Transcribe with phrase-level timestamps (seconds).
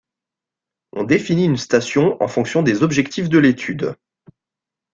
[0.93, 3.93] On définit une station en fonction des objectifs de l'étude.